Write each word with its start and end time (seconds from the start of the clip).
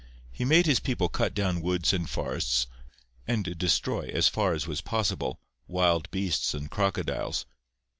He 0.31 0.45
made 0.45 0.65
his 0.65 0.79
people 0.79 1.09
cut 1.09 1.35
down 1.35 1.61
woods 1.61 1.93
and 1.93 2.09
forests, 2.09 2.65
and 3.27 3.55
destroy, 3.55 4.09
as 4.11 4.27
far 4.27 4.53
as 4.53 4.65
was 4.65 4.81
possible, 4.81 5.39
wild 5.67 6.09
beasts 6.09 6.55
and 6.55 6.71
crocodiles. 6.71 7.45